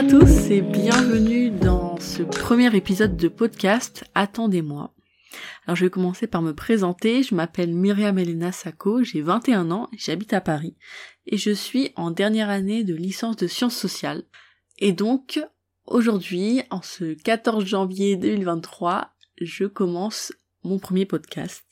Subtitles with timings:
[0.00, 4.94] à tous et bienvenue dans ce premier épisode de podcast Attendez-moi.
[5.66, 9.90] Alors je vais commencer par me présenter, je m'appelle Myriam Elena Sacco, j'ai 21 ans,
[9.94, 10.74] j'habite à Paris
[11.26, 14.22] et je suis en dernière année de licence de sciences sociales.
[14.78, 15.38] Et donc
[15.84, 20.32] aujourd'hui, en ce 14 janvier 2023, je commence
[20.64, 21.66] mon premier podcast.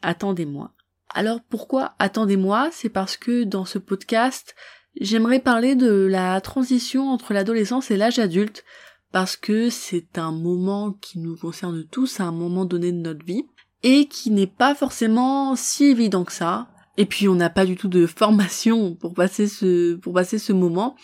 [0.00, 0.74] Attendez-moi.
[1.08, 2.68] Alors pourquoi attendez-moi?
[2.70, 4.54] C'est parce que dans ce podcast,
[5.00, 8.64] j'aimerais parler de la transition entre l'adolescence et l'âge adulte,
[9.12, 13.24] parce que c'est un moment qui nous concerne tous à un moment donné de notre
[13.24, 13.44] vie,
[13.82, 16.68] et qui n'est pas forcément si évident que ça.
[16.96, 20.52] Et puis on n'a pas du tout de formation pour passer ce pour passer ce
[20.52, 20.94] moment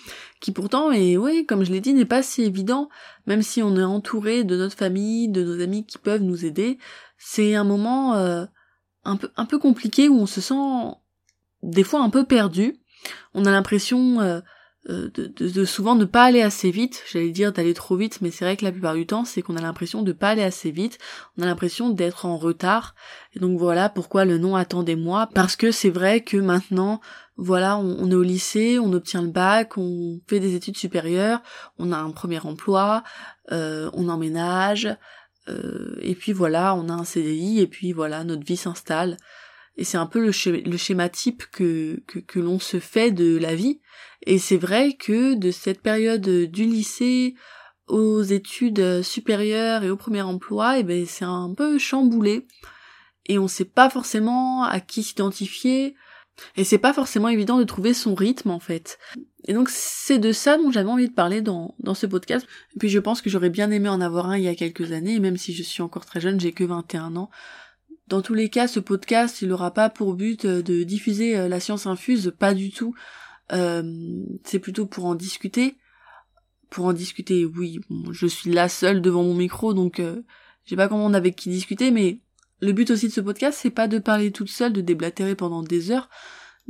[0.40, 2.88] qui pourtant et oui comme je l'ai dit n'est pas si évident
[3.26, 6.78] même si on est entouré de notre famille de nos amis qui peuvent nous aider
[7.18, 8.44] c'est un moment euh,
[9.04, 10.54] un peu un peu compliqué où on se sent
[11.62, 12.76] des fois un peu perdu.
[13.34, 14.40] On a l'impression euh,
[14.88, 17.02] euh, de, de, souvent ne pas aller assez vite.
[17.12, 19.56] J'allais dire d'aller trop vite, mais c'est vrai que la plupart du temps, c'est qu'on
[19.56, 20.98] a l'impression de pas aller assez vite.
[21.36, 22.94] On a l'impression d'être en retard.
[23.34, 25.28] Et donc voilà pourquoi le nom attendez-moi.
[25.34, 27.00] Parce que c'est vrai que maintenant,
[27.36, 31.42] voilà, on, est au lycée, on obtient le bac, on fait des études supérieures,
[31.78, 33.02] on a un premier emploi,
[33.50, 34.94] euh, on emménage,
[35.48, 39.16] euh, et puis voilà, on a un CDI, et puis voilà, notre vie s'installe.
[39.80, 42.02] Et c'est un peu le, schéma, type que,
[42.34, 43.80] l'on se fait de la vie.
[44.26, 47.34] Et c'est vrai que de cette période du lycée
[47.86, 52.46] aux études supérieures et au premier emploi, et eh ben c'est un peu chamboulé.
[53.24, 55.96] Et on sait pas forcément à qui s'identifier.
[56.58, 58.98] Et c'est pas forcément évident de trouver son rythme en fait.
[59.44, 62.46] Et donc c'est de ça dont j'avais envie de parler dans, ce podcast.
[62.76, 64.92] Et puis je pense que j'aurais bien aimé en avoir un il y a quelques
[64.92, 67.30] années, même si je suis encore très jeune, j'ai que 21 ans.
[68.10, 71.48] Dans tous les cas, ce podcast, il n'aura pas pour but euh, de diffuser euh,
[71.48, 72.92] la science infuse, pas du tout.
[73.52, 75.76] Euh, c'est plutôt pour en discuter.
[76.70, 77.80] Pour en discuter, oui,
[78.10, 80.00] je suis la seule devant mon micro, donc
[80.64, 82.20] j'ai pas commande avec qui discuter, mais
[82.60, 85.64] le but aussi de ce podcast, c'est pas de parler toute seule, de déblatérer pendant
[85.64, 86.08] des heures,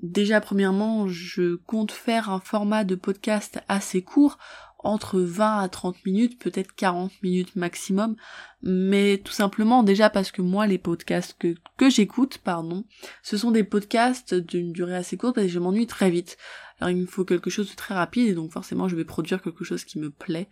[0.02, 4.38] Déjà, premièrement, je compte faire un format de podcast assez court,
[4.84, 8.16] entre 20 à 30 minutes, peut-être 40 minutes maximum,
[8.62, 12.84] mais tout simplement déjà parce que moi les podcasts que, que j'écoute, pardon,
[13.22, 16.36] ce sont des podcasts d'une durée assez courte que je m'ennuie très vite.
[16.80, 19.42] Alors il me faut quelque chose de très rapide et donc forcément je vais produire
[19.42, 20.48] quelque chose qui me plaît.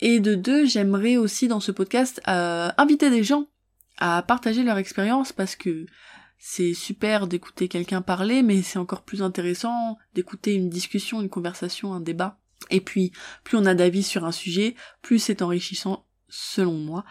[0.00, 3.46] Et de deux, j'aimerais aussi dans ce podcast euh, inviter des gens
[3.98, 5.86] à partager leur expérience parce que
[6.38, 11.94] c'est super d'écouter quelqu'un parler, mais c'est encore plus intéressant d'écouter une discussion, une conversation,
[11.94, 12.41] un débat.
[12.70, 13.12] Et puis,
[13.44, 17.04] plus on a d'avis sur un sujet, plus c'est enrichissant, selon moi.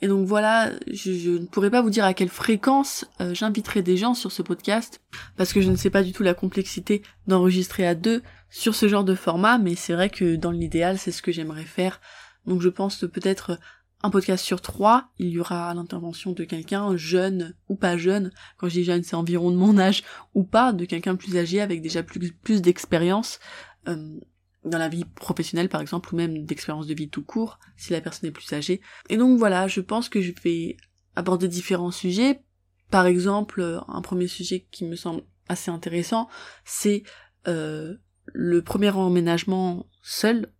[0.00, 3.96] Et donc voilà, je, ne pourrais pas vous dire à quelle fréquence euh, j'inviterai des
[3.96, 5.00] gens sur ce podcast,
[5.36, 8.86] parce que je ne sais pas du tout la complexité d'enregistrer à deux sur ce
[8.86, 12.00] genre de format, mais c'est vrai que dans l'idéal, c'est ce que j'aimerais faire.
[12.46, 13.58] Donc je pense peut-être
[14.02, 18.30] un podcast sur trois, il y aura l'intervention de quelqu'un jeune ou pas jeune.
[18.56, 21.60] Quand je dis jeune, c'est environ de mon âge ou pas, de quelqu'un plus âgé
[21.60, 23.40] avec déjà plus, plus d'expérience
[23.88, 24.20] euh,
[24.64, 28.00] dans la vie professionnelle par exemple, ou même d'expérience de vie tout court, si la
[28.00, 28.80] personne est plus âgée.
[29.08, 30.76] Et donc voilà, je pense que je vais
[31.16, 32.42] aborder différents sujets.
[32.90, 36.28] Par exemple, un premier sujet qui me semble assez intéressant,
[36.64, 37.02] c'est
[37.46, 37.94] euh,
[38.26, 40.50] le premier emménagement seul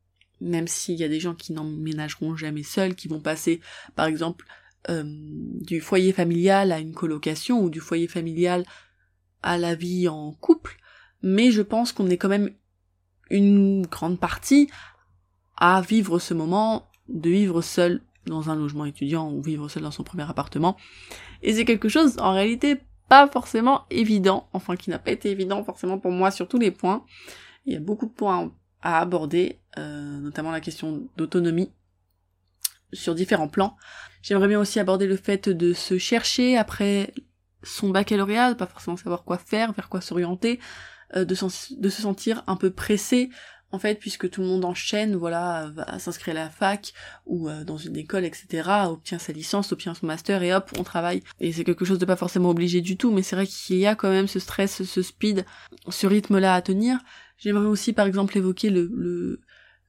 [0.40, 3.60] même s'il y a des gens qui n'emménageront jamais seuls, qui vont passer,
[3.94, 4.46] par exemple,
[4.88, 8.64] euh, du foyer familial à une colocation ou du foyer familial
[9.42, 10.78] à la vie en couple,
[11.22, 12.50] mais je pense qu'on est quand même
[13.30, 14.70] une grande partie
[15.56, 19.90] à vivre ce moment de vivre seul dans un logement étudiant ou vivre seul dans
[19.90, 20.76] son premier appartement.
[21.42, 25.64] Et c'est quelque chose en réalité pas forcément évident, enfin qui n'a pas été évident
[25.64, 27.04] forcément pour moi sur tous les points.
[27.64, 28.52] Il y a beaucoup de points
[28.82, 31.72] à aborder, euh, notamment la question d'autonomie
[32.92, 33.76] sur différents plans.
[34.22, 37.14] J'aimerais bien aussi aborder le fait de se chercher après
[37.62, 40.60] son baccalauréat, de pas forcément savoir quoi faire, vers quoi s'orienter,
[41.16, 43.30] euh, de, de, se sentir un peu pressé,
[43.70, 46.92] en fait, puisque tout le monde enchaîne, voilà, va s'inscrire à la fac
[47.26, 50.84] ou euh, dans une école, etc., obtient sa licence, obtient son master et hop, on
[50.84, 51.22] travaille.
[51.40, 53.86] Et c'est quelque chose de pas forcément obligé du tout, mais c'est vrai qu'il y
[53.86, 55.44] a quand même ce stress, ce speed,
[55.88, 56.98] ce rythme-là à tenir.
[57.36, 58.90] J'aimerais aussi par exemple évoquer le,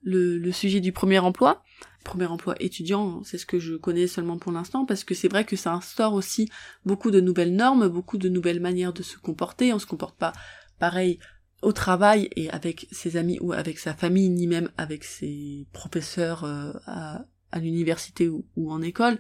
[0.04, 1.64] le, le, sujet du premier emploi.
[2.04, 5.44] Premier emploi étudiant, c'est ce que je connais seulement pour l'instant, parce que c'est vrai
[5.44, 6.50] que ça instaure aussi
[6.86, 9.74] beaucoup de nouvelles normes, beaucoup de nouvelles manières de se comporter.
[9.74, 10.34] On se comporte pas
[10.80, 11.20] pareil
[11.62, 16.46] au travail et avec ses amis ou avec sa famille, ni même avec ses professeurs
[16.46, 17.26] euh, à,
[17.60, 19.20] l'université ou, en école.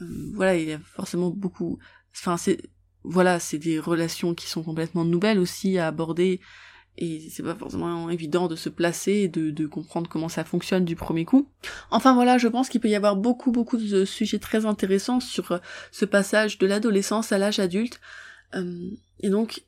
[0.00, 1.78] Euh, voilà, il y a forcément beaucoup.
[2.14, 2.58] Enfin, c'est
[3.04, 6.40] voilà, c'est des relations qui sont complètement nouvelles aussi à aborder
[6.98, 10.96] et c'est pas forcément évident de se placer et de, comprendre comment ça fonctionne du
[10.96, 11.48] premier coup.
[11.90, 15.60] Enfin voilà, je pense qu'il peut y avoir beaucoup beaucoup de sujets très intéressants sur
[15.90, 18.00] ce passage de l'adolescence à l'âge adulte.
[18.54, 18.90] Euh,
[19.20, 19.64] et donc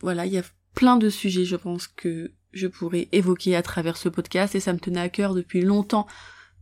[0.00, 0.42] voilà, il y a
[0.74, 4.72] plein de sujets, je pense, que je pourrais évoquer à travers ce podcast et ça
[4.72, 6.06] me tenait à cœur depuis longtemps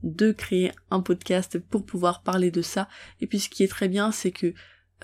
[0.02, 2.88] de créer un podcast pour pouvoir parler de ça.
[3.20, 4.54] Et puis ce qui est très bien, c'est que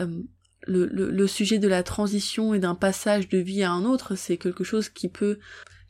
[0.01, 0.23] euh,
[0.67, 4.37] le, le, sujet de la transition et d'un passage de vie à un autre, c'est
[4.37, 5.39] quelque chose qui peut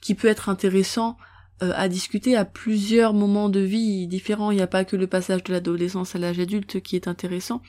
[0.00, 1.16] qui peut être intéressant
[1.62, 4.50] euh, à discuter à plusieurs moments de vie différents.
[4.50, 7.62] Il n'y a pas que le passage de l'adolescence à l'âge adulte qui est intéressant.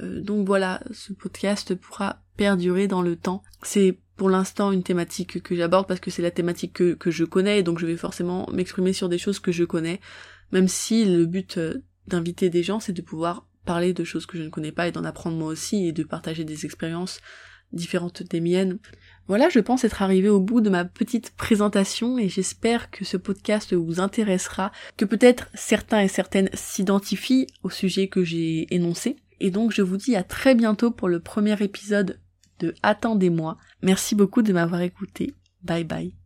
[0.00, 3.42] Euh, donc voilà, ce podcast pourra perdurer dans le temps.
[3.62, 7.24] C'est pour l'instant une thématique que j'aborde parce que c'est la thématique que, que je
[7.24, 10.00] connais, donc je vais forcément m'exprimer sur des choses que je connais,
[10.52, 14.38] même si le but euh, d'inviter des gens c'est de pouvoir parler de choses que
[14.38, 17.20] je ne connais pas et d'en apprendre moi aussi et de partager des expériences
[17.72, 18.78] différentes des miennes.
[19.28, 23.16] Voilà, je pense être arrivé au bout de ma petite présentation et j'espère que ce
[23.16, 29.16] podcast vous intéressera, que peut-être certains et certaines s'identifient au sujet que j'ai énoncé.
[29.40, 32.20] Et donc je vous dis à très bientôt pour le premier épisode
[32.60, 33.58] de Attendez-moi.
[33.82, 35.34] Merci beaucoup de m'avoir écouté.
[35.62, 36.25] Bye bye.